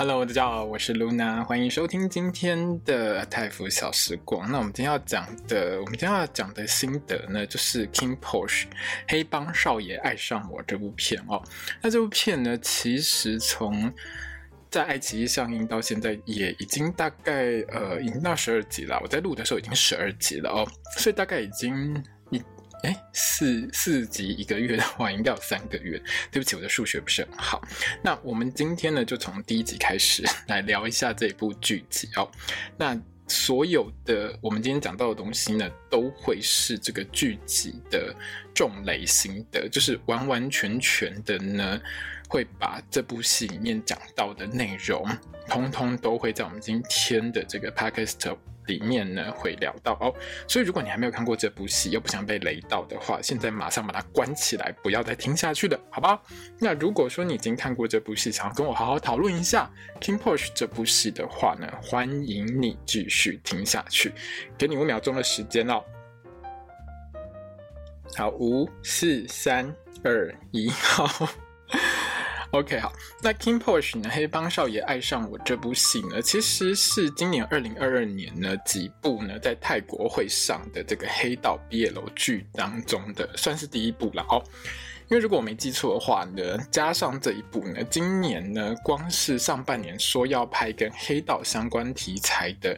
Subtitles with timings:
[0.00, 4.48] Hello，大家好，我是 Luna，欢迎收听今天的泰服小时光。
[4.48, 8.66] 那我们今天要讲的，我们今天要讲的心得呢，就是 King Posh
[9.08, 11.42] 黑帮少爷爱上我这部片哦。
[11.82, 13.92] 那这部片呢，其实从
[14.70, 19.00] 在爱奇艺上映到现在，也已经大概呃，已经到十二集了。
[19.02, 20.64] 我在录的时候已经十二集了哦，
[20.96, 22.40] 所以大概已经一。
[22.84, 22.96] 哎，
[23.38, 25.96] 四四集一个月的话，应该有三个月。
[26.32, 27.62] 对不起，我的数学不是很好。
[28.02, 32.28] 那我们今天呢，就从第一集开始来聊一下这部剧集哦。
[32.76, 38.12] 那所有的我们今天讲到的东西呢，都会是这个剧集的
[38.52, 41.80] 重雷心得，就是完完全全的呢，
[42.28, 45.04] 会把这部戏里面讲到的内容，
[45.48, 48.36] 通通都会在我们今天的这个 podcast。
[48.68, 50.14] 里面呢会聊到哦，
[50.46, 56.20] 所以如果你还没有看过这部戏，又不想被雷到的话，现在马上把它关起来，不要再听下去了，好吧？
[56.58, 59.70] 那如果说你已经看过这部戏，想要跟我好好讨论一下
[60.04, 64.12] 《king posh》这部戏的话呢，欢迎你继续听下去，
[64.58, 65.82] 给你五秒钟的时间哦。
[68.18, 71.26] 好，五、四、三、二、一，好。
[72.52, 72.90] OK，好，
[73.22, 74.08] 那 King Porsche 呢？
[74.10, 84.42] 黑帮少爷爱上我这部戏呢，其实是今年二零二二年呢几部呢在泰国会上的这个黑道毕业楼剧当中的算是第一部了哦。
[85.10, 92.74] 因为如果我没记错的话呢，加上这一部呢，今年呢光是上半年说要拍跟黑道相关题材的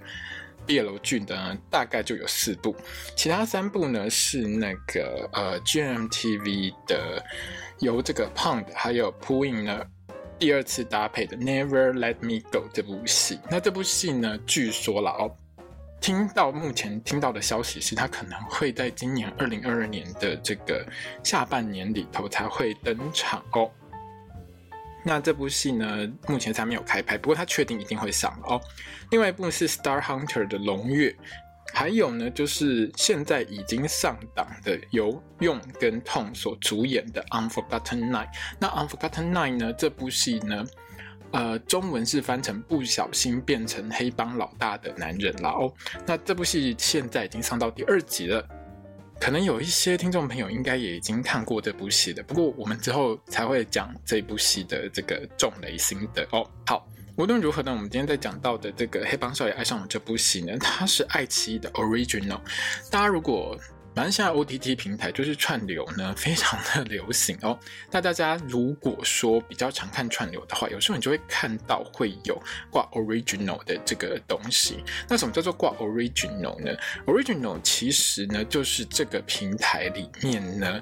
[0.67, 2.75] 毕业楼剧呢，大概就有四部，
[3.15, 7.25] 其他三部呢是那个呃 G M T V 的。
[7.81, 9.85] 由这个 Pond 还有 poin 呢
[10.39, 15.37] 第二次搭配的 Never Let Me Go 这部戏，那这部戏呢，据说了哦，
[16.01, 20.87] 听到目前听到的消息是，它可能会在今年二零二二年的这个
[21.23, 23.71] 下半年里头才会登场哦。
[25.05, 28.61] 那这部戏呢，目前才没有开拍，不过它确定一定会上哦。
[29.11, 31.15] 另外一部是 Star Hunter 的龙月。
[31.73, 38.27] 还有呢，就是现在已经上档的由用跟痛所主演的《Unforgotten Night》。
[38.59, 40.65] 那《Unforgotten Night》呢，这部戏呢，
[41.31, 45.73] 呃，中文是翻成“不小心变成黑帮老大的男人”了哦。
[46.07, 48.47] 那这部戏现在已经上到第二集了，
[49.21, 52.23] 可能有一些听众朋友应该也已经看过这部戏了。
[52.25, 56.49] 不过我们之后才会讲这部戏的这个重雷心得哦。
[56.67, 56.87] 好。
[57.17, 62.41] 无论如何呢，我们今天在讲到的这个《黑帮少爷爱上我》这部戏呢，它是爱奇艺的 original。
[62.91, 63.59] 大家如果
[63.95, 67.59] 反正现在 OTT 平台就是串流呢，非常的流行哦。
[67.91, 74.83] 那大家如果说比较常看串流的话，有时候你就会看到会有挂 original 的这个东西。
[75.09, 76.75] 那什么叫做挂 original 呢
[77.07, 80.81] ？original 其实呢就是这个平台里面呢。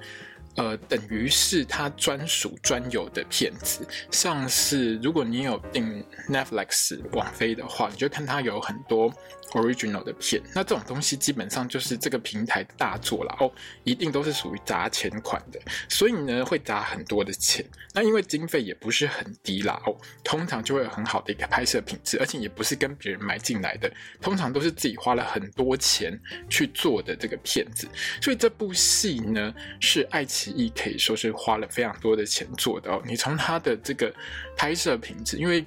[0.58, 9.08] 呃，等于是他专属专有的片子，像是如果你有订 Netflix 网飞的话，你就看它有很多
[9.52, 10.42] original 的片。
[10.54, 13.50] 那这种东西基本上就是这个平台大作啦哦，
[13.84, 17.64] 一定都是属于砸钱款的，所以呢会砸很多的钱。
[17.94, 23.90] 那因为经费也不是很低啦哦，通常就会有很好的一个拍摄品质，而且也不是跟别人买进来的，
[24.20, 26.19] 通常都是自己花了很多钱
[26.50, 27.88] 去做的这个片子。
[28.20, 30.64] 所以这部戏呢是爱情奇。
[30.64, 33.03] 一可以说是花了非常多的钱做的哦。
[33.04, 34.12] 你从他的这个
[34.56, 35.64] 拍摄品质，因为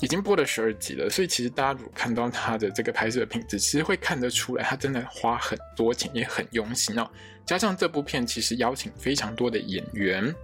[0.00, 7.08] 已经播了十二集了，所以其实大家如果看到他的这个拍摄品质，其实会看得出来，他真的花很多钱，也很用心哦。
[7.46, 10.34] 加上这部片其实邀请非常多的演员。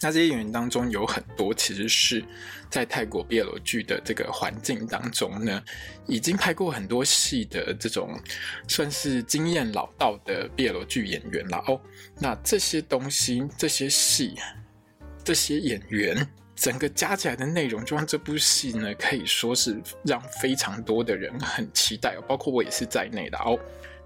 [0.00, 2.22] 那这些演员当中有很多其实是
[2.68, 5.62] 在泰国 BL 剧的这个环境当中呢，
[6.06, 8.18] 已经拍过很多戏的这种
[8.68, 11.80] 算是经验老道的 BL 剧演员了哦。
[12.18, 14.34] 那这些东西、这些戏、
[15.22, 23.58] 这些演员，整个加起来的内容，就让这部戏呢，可以说是让非常多的人很期待哦，包括我也是在内的哦。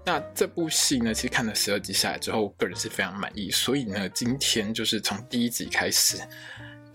[0.05, 3.51] 那这部戏呢，其实看了十二集下来之后，我个人是非常满意。
[3.51, 6.17] 所以呢，今天就是从第一集开始，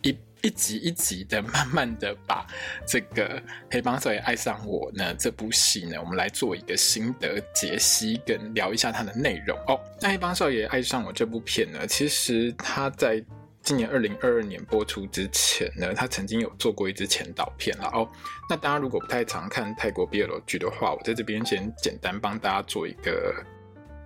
[0.03, 2.47] 一一集一集的，慢慢的把
[2.87, 3.39] 这个
[3.71, 9.79] 《黑帮少爷爱上我》呢这部戏呢，我们来做一个心得解析，跟聊一下它的内容哦。
[10.01, 13.25] 那《黑帮少爷爱上我》这部片呢，其实它在
[13.65, 18.07] 今年二零二二年播出之前呢，他曾经有做过一支前导片了哦。
[18.49, 23.35] 那大家如果不太常看泰国 BL 剧的话，我在这边先简单帮大家做一个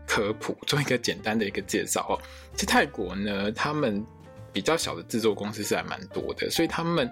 [0.06, 2.14] 科普，做一个简单的一个介绍哦。
[2.54, 4.06] 其实泰国呢，他们
[4.52, 7.10] 比较小的制作公司是还蛮多的，所以他们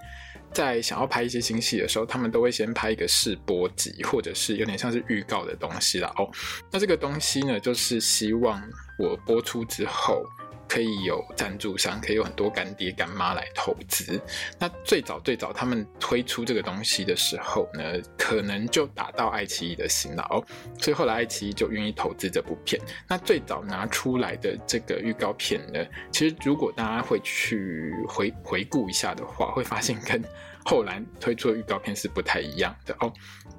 [0.52, 6.14] 在想要拍一些新戏的时候，他们都会先拍一个试播集，或者是有点像是预告的东西啦。
[6.16, 6.30] 哦。
[6.70, 8.62] 那这个东西呢，就是希望
[9.00, 10.24] 我播出之后。
[10.68, 14.20] 可以有赞助商，可以有很多干爹干妈来投资。
[14.58, 17.82] 那最早最早他们推出这个东西的时候呢，
[18.18, 20.44] 可能就打到爱奇艺的心了哦，
[20.78, 22.80] 所以后来爱奇艺就愿意投资这部片。
[23.08, 30.22] 那最早拿出来的这个预告片呢，其实如果大家会去回回顾一下的话，会发现跟
[30.64, 33.12] 后来推出的预告片是不太一样的哦。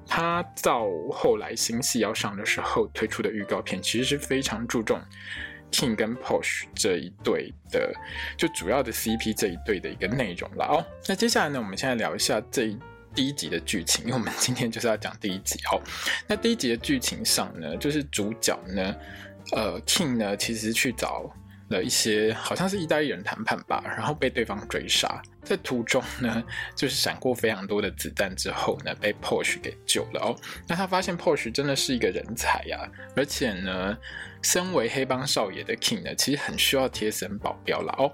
[0.06, 5.00] 他到后来新戏要上的时候推出的预告片，其实是非常注重。
[5.72, 7.94] King 跟 Posh 这一对的，
[8.38, 10.86] 就主要的 CP 这一对的一个内容了哦。
[11.08, 12.78] 那接下来呢，我们现在聊一下这一
[13.14, 15.82] 第一集的剧情，因为我们今天就是要讲第一集哦。
[16.28, 18.96] 那第一集的剧情上呢，就是主角呢，
[19.54, 21.32] 呃，King 呢，其实去找。
[21.70, 26.44] 的一些好像是意大利人谈判吧，然后被对方追杀，在途中呢，
[26.76, 30.36] 就是闪过非常多的子弹之后呢，被 Porsche 给救了哦。
[30.68, 33.98] 那他发现 Porsche 真的是一个人才呀、而且呢，
[34.42, 38.12] 身为黑帮少爷的 King 呢，其实很需要贴身保镖了哦。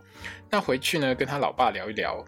[0.50, 2.24] 那回去呢，跟他老爸聊一聊。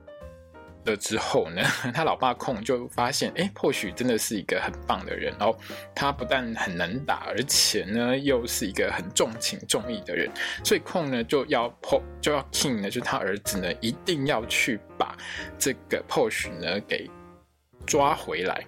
[0.85, 1.61] 了之后呢，
[1.93, 5.57] 他老爸控就发现，哎，或许真的是一个很棒的人然后。
[5.93, 10.29] 他不但很能打，而且呢，又是一个很重情重义的人。
[10.63, 15.15] 所以控呢就要破就要 King 呢，就是他儿子呢，一定要去把
[15.57, 17.09] 这个 posh 呢给
[17.85, 18.63] 抓回来。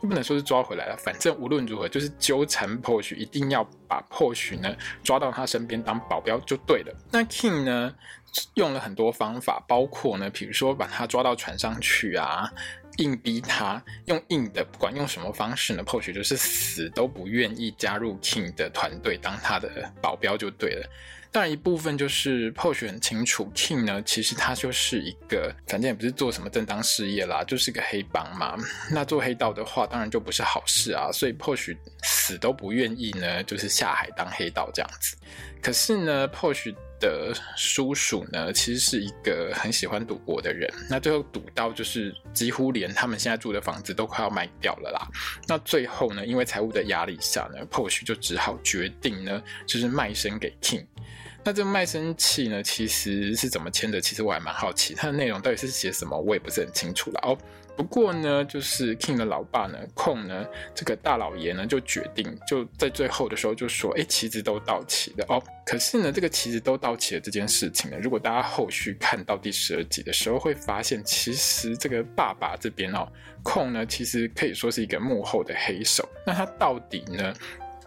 [0.00, 6.94] 不能说是抓回来了，反正无论如何就是纠缠 posh 一定要把 posh 呢抓到他身边当保镖就对了。
[7.10, 7.94] 那 King 呢
[8.54, 12.50] 用了很多方法，包括呢，比如说把他抓到船上去啊，
[12.98, 20.88] 硬逼他用硬的，不管用什么方式呢破许就是死都不愿意加入 King 的团队当他的保镖就对了。
[21.30, 28.56] 当然，一部分就是 p o s h 很清楚，King 呢，其实他就是一个，反正也不是做什么正当事业啦，就是个黑帮嘛。
[28.88, 31.10] 那做黑道的话，当然就不是好事啊。
[31.12, 35.16] 所以 p o s h 死都不愿意呢，就是下海当黑道这样子。
[35.60, 40.72] 可是呢 p o s h 的叔叔呢，其实是一个很喜欢赌博的人。
[40.88, 45.06] 那最后赌到就是几乎连他们现在住的房子都快要卖掉了啦。
[45.46, 50.86] 那最后呢，因为财务的压力下呢 posh 就只好决定呢，就是卖身给 King。
[51.44, 54.00] 那这个卖身契呢，其实是怎么签的？
[54.00, 57.38] 其实我还蛮好奇，它的内容到底是写什么，我也不是很清楚了哦。
[57.76, 65.42] 不过呢，就是 King 的老爸呢，控呢，这个大老爷呢，就决定就在最后的时候就说，哎，棋子都到齐了哦。
[65.66, 73.08] 可是呢，这个棋子都到齐了这件事情呢，如果大家后续看到第十二集的时候，会发现其实这个爸爸这边哦，
[73.42, 76.08] 控呢，其实可以说是一个幕后的黑手。
[76.26, 77.34] 那他到底呢？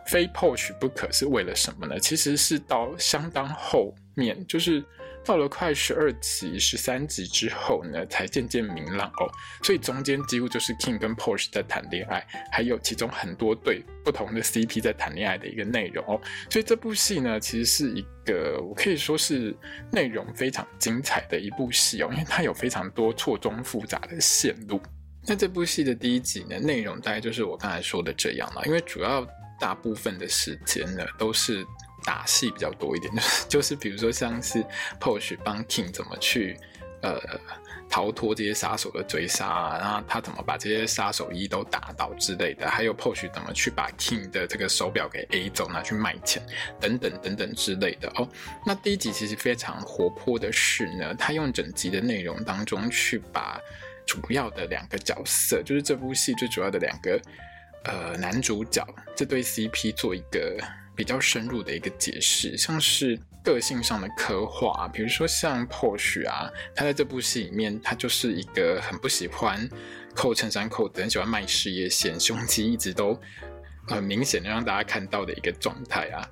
[0.09, 1.99] 非 poach 不可是为了什么呢？
[1.99, 4.81] 其实是到相当后面，就是
[5.27, 9.29] 到了快十二集、十三集之后呢，才渐渐明朗哦。
[9.61, 16.21] 所以中间几乎就是 King 跟 Porsche 在谈恋爱，还有其中很多对不同的 CP 在谈恋爱的一个内容哦。
[16.49, 19.53] 所以这部戏呢，其实是一个我可以说是
[19.91, 24.81] 内容非常精彩的一部戏哦，因为它有非常多错综复杂的线路。
[25.27, 29.27] 那这部戏的第一集呢，内容大概就是我刚才说的这样了，因为主要。
[29.59, 31.65] 大部分的时间呢，都是
[32.07, 34.63] 打戏比较多一点，就是 就是比如说像是
[34.97, 36.57] Porsche 帮 King 怎么去
[37.01, 37.19] 呃
[37.89, 46.41] 逃脱这些杀手的追杀啊，然后他怎么把这些杀手一都打倒之类的，还有 Porsche 怎么去把 King 的这个手表给 A 走拿去卖钱
[46.79, 48.25] 等等等等之类的哦。
[48.65, 53.59] 那第一集其实非常活泼的是呢，他用整集的内容当中去把
[54.05, 57.19] 主要的两个角色，就是这部戏最主要的两个。
[57.83, 58.85] 呃，男主角
[59.15, 60.57] 这对 CP 做一个
[60.97, 69.69] 比较深入的一个解释，像是个性上的刻画，比如说像 Porsche 啊，他在这部戏里面，他就是一个很不喜欢
[70.15, 73.17] 扣衬衫扣子，很喜欢卖事业线，胸肌一直都
[73.87, 76.27] 很明显的让大家看到的一个状态啊。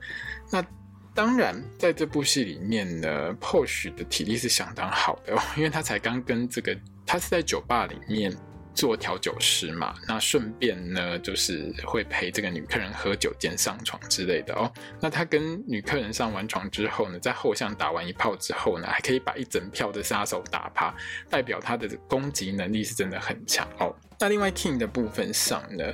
[0.52, 0.66] 那
[1.14, 8.36] 当然，在这部戏里面呢，Porsche 的体力是相当好的，因为他才刚跟这个，他是在酒吧里面。
[8.76, 14.72] 做调酒师嘛，那顺便呢，就是会陪这个女客人喝酒兼上床之类的哦。
[15.02, 20.94] 那他跟女客人上完床之后呢，在后巷打完一炮之后呢，还可以把一整票的杀手打趴，
[21.30, 23.96] 代表他的攻击能力是真的很强哦。
[24.20, 25.86] 那另外 King 的部分上呢，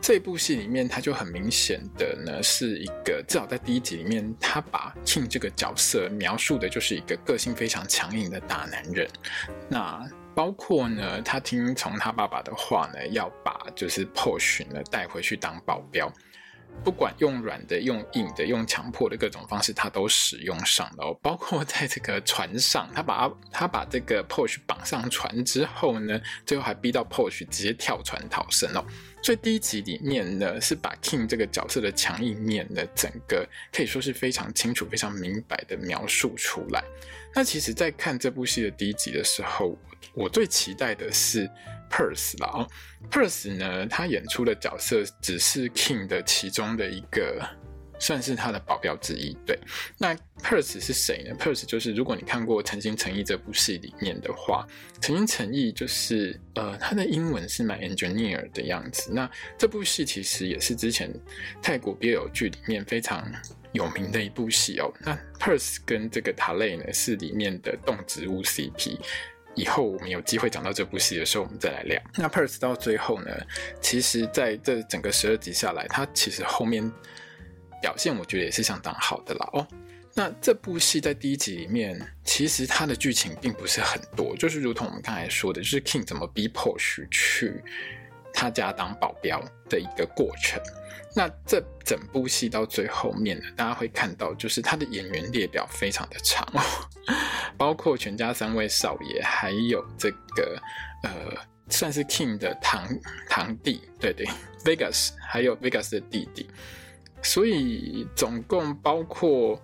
[0.00, 9.08] 这部戏里面，他就很明显的呢，是一个至少在第一集里面，他把 King 这个角色描述的就是一个个性非常强硬的大男人。
[9.68, 16.12] 那包括呢，他听从他爸爸的话呢，要把就是 Porsche 呢带回去当保镖。
[16.82, 21.18] 不管用软的、用硬的、用强迫的各种方式，他都使用上了哦。
[21.20, 28.82] 包括在这个船上，他把他把这个 Porsche 绑上船之后呢，最后还逼到 Porsche 直接跳船逃生哦。
[29.22, 36.82] 所以第一集里面呢，是把 King 这个角色的强硬面呢，整个可以说是非常清楚、非常明白的描述出来。
[37.34, 39.78] 那其实，在看这部戏的第一集的时候，
[40.14, 41.48] 我最期待的是。
[41.94, 42.66] p e r s e 了哦
[43.10, 47.46] p e r s e 呢，他演出的角色只是 King 的其中的一个，
[48.02, 49.32] 算是他的保镖之一。
[49.46, 49.56] 对，
[49.96, 54.66] 那 Perth 是谁呢？Perth 就是如果你看过《诚心诚意》这部戏里面的话，
[55.00, 59.12] 《诚心诚意》就是呃，他的英文是 My Engineer 的样子。
[59.12, 61.14] 那这部戏其实也是之前
[61.62, 63.24] 泰国 BL 剧里面非常
[63.70, 64.92] 有名的一部戏哦。
[64.98, 68.98] 那 Perth 跟这个塔雷呢，是里面的动植物 CP。
[69.54, 72.02] 以后我们有机会讲到这部戏的时候，我们再来聊。
[72.16, 73.30] 那 Perth 到最后呢，
[73.80, 76.90] 其实在这整个十二集下来，他其实后面
[77.82, 79.50] 表现我觉得也是相当好的啦。
[79.52, 79.66] 哦，
[80.14, 87.62] 那这部戏在第一集里面，其实它的剧情并不是很多，就是如同我们刚才说的，就是 King 怎么逼 Post 去
[88.32, 90.62] 他家当保镖的一个过程。
[91.14, 96.62] 那这整部戏到最后面呢，大家会看到，就是他的演员列表非常的长哦，
[97.58, 100.58] 包括全家三位少爷，还有这个
[101.02, 101.10] 呃，
[101.68, 102.88] 算是 King 的堂
[103.28, 104.26] 堂弟，对对
[104.64, 106.48] ，Vegas，还有 Vegas 的弟弟，
[107.22, 109.60] 所以总共包括。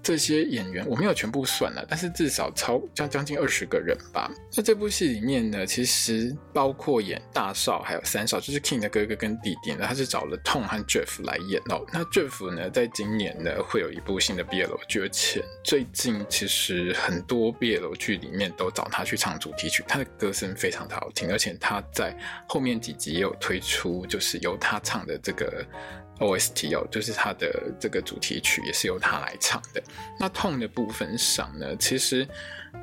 [0.00, 4.30] 这些演员我没有全部算了，但是至少超将将近二十个人吧。
[4.56, 11.84] 那这部戏里面呢，其实包括演大少还有三少，就是 King 的哥哥跟弟弟呢，他是找了 Tom 和 Jeff 来演哦。
[11.92, 22.16] 那 Jeff 呢，在今年呢会有一部新的 BL 剧，而且最近其实很多 BL 剧里面都找他去唱主题曲，他的歌声非常的好听，而且他在
[22.48, 25.66] 后面几集也有推出，就是由他唱的这个。
[26.18, 29.82] OST 哦，就是他的这个主题曲也是由他来唱的。
[30.18, 32.26] 那痛的部分上呢，其实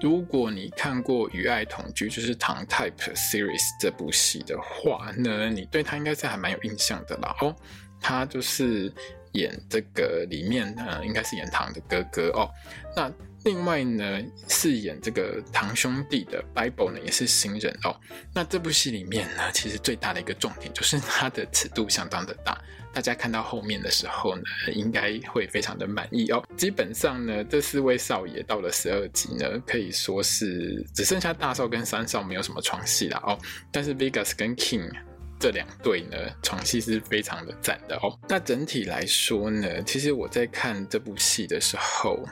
[0.02, 7.36] 如果你看过《与爱同居》就是《唐 Type Series》这部戏的话呢，你对他应该是还蛮有印象的啦。
[7.42, 7.56] 哦，
[8.00, 8.92] 他就是
[9.34, 12.50] 演这个里面呢，应该是演唐的哥哥哦。
[12.96, 13.12] 那
[13.44, 17.96] 另外呢，饰演这个堂兄弟的 Bible 呢，也是新人哦。
[18.34, 22.60] 那这部戏里面呢，其实最大的一个重点就是它的尺度相当的大。
[22.96, 24.42] 大家看到后面的时候呢，
[24.74, 26.42] 应该会非常的满意哦。
[26.56, 33.38] 基本上呢，这四位少爷到了十二集呢，可以说是只剩下大少跟三少没有什么床戏了哦。
[33.70, 34.90] 但是 Vegas 跟 King
[35.38, 38.18] 这两对呢，床戏是非常的赞的哦。
[38.30, 42.24] 那整体来说呢，其实我在看这部戏的时候。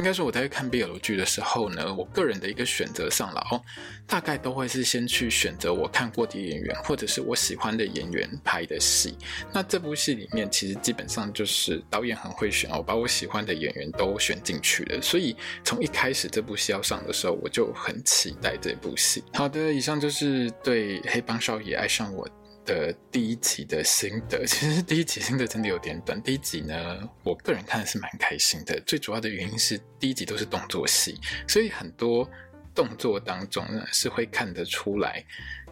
[0.00, 3.60] 应该说我在看 BL 剧的时候呢，我个人的一个选择上了哦，
[4.06, 9.14] 大概都会是先去选择我看过的演员或者是我喜欢的演员拍的戏。
[9.52, 15.02] 那这部戏里面其实基本上就是导演很会选哦，把我喜欢的演员都选进去了。
[15.02, 19.22] 所以从一开始这部戏要上的时候，我就很期待这部戏。
[19.34, 22.26] 好的，以上就是对黑帮少爷爱上我
[22.64, 26.22] 的第一集的心得， 其实第一集心得真的有点短。
[26.22, 28.80] 第一集呢，我个人看是蛮开心的。
[28.86, 32.28] 最主要的原因是第一集都是动作戏，所以很多
[32.74, 35.24] 动作当中呢是会看得出来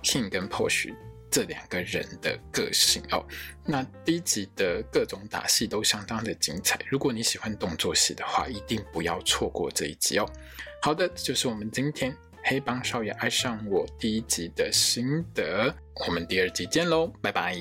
[0.02, 0.95] King 跟 Posh
[1.30, 3.25] 这两个人的个性哦。
[3.64, 6.78] 那第一集的各种打戏都相当的精彩。
[6.88, 10.26] 如果你喜欢动作戏的话，一定不要错过这一集哦。
[10.83, 12.16] 好的，就是我们今天。
[12.49, 15.75] 黑帮少爷爱上我第一集的心得，
[16.07, 17.55] 我们第二集见喽，拜拜。